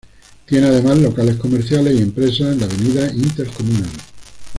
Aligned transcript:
Tiene 0.47 0.65
además 0.65 0.97
locales 0.97 1.35
comerciales 1.35 1.93
y 1.93 2.01
empresas 2.01 2.53
en 2.53 2.59
la 2.61 2.65
Av 2.65 3.13
Intercomunal. 3.15 3.91